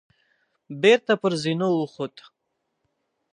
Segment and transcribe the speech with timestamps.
[0.81, 2.15] بېرته پر زينو وخوت.